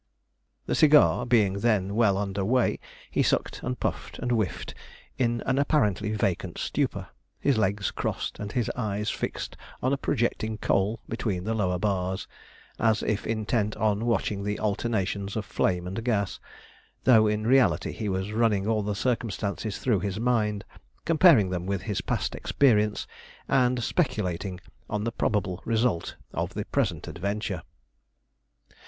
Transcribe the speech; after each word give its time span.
The 0.65 0.73
cigar 0.73 1.27
being 1.27 1.59
then 1.59 1.93
well 1.93 2.17
under 2.17 2.43
way, 2.43 2.79
he 3.11 3.21
sucked 3.21 3.61
and 3.61 3.79
puffed 3.79 4.17
and 4.17 4.31
whiffed 4.31 4.73
in 5.19 5.43
an 5.45 5.59
apparently 5.59 6.11
vacant 6.15 6.57
stupor, 6.57 7.09
his 7.39 7.59
legs 7.59 7.91
crossed, 7.91 8.39
and 8.39 8.51
his 8.51 8.71
eyes 8.75 9.11
fixed 9.11 9.55
on 9.79 9.93
a 9.93 9.97
projecting 9.97 10.57
coal 10.57 11.01
between 11.07 11.43
the 11.43 11.53
lower 11.53 11.77
bars, 11.77 12.27
as 12.79 13.03
if 13.03 13.27
intent 13.27 13.77
on 13.77 14.07
watching 14.07 14.43
the 14.43 14.59
alternations 14.59 15.35
of 15.35 15.45
flame 15.45 15.85
and 15.85 16.03
gas; 16.03 16.39
though 17.03 17.27
in 17.27 17.45
reality 17.45 17.91
he 17.91 18.09
was 18.09 18.31
running 18.33 18.65
all 18.65 18.81
the 18.81 18.95
circumstances 18.95 19.77
through 19.77 19.99
his 19.99 20.19
mind, 20.19 20.65
comparing 21.05 21.51
them 21.51 21.67
with 21.67 21.83
his 21.83 22.01
past 22.01 22.33
experience, 22.33 23.05
and 23.47 23.83
speculating 23.83 24.59
on 24.89 25.03
the 25.03 25.11
probable 25.11 25.61
result 25.63 26.15
of 26.33 26.55
the 26.55 26.65
present 26.65 27.07
adventure. 27.07 27.61